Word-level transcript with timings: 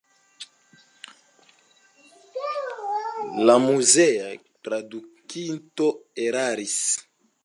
La 3.49 3.57
muzea 3.65 4.31
tradukinto 4.69 5.91
eraris. 6.29 6.75